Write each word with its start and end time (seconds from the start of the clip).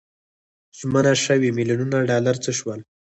ژمنه 0.77 1.13
شوي 1.25 1.49
میلیونونه 1.57 1.97
ډالر 2.09 2.35
څه 2.43 2.51
شول. 2.59 2.79